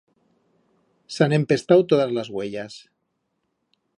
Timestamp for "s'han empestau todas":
1.17-2.15